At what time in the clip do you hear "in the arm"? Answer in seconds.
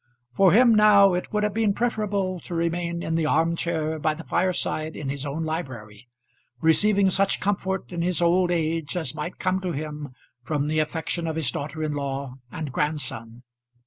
3.03-3.55